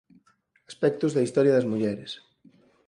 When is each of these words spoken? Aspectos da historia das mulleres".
Aspectos 0.71 1.11
da 1.13 1.25
historia 1.25 1.55
das 1.55 1.69
mulleres". 1.71 2.11